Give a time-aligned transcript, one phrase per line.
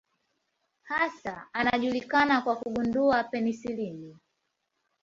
[0.83, 4.15] Hasa anajulikana kwa kugundua penisilini.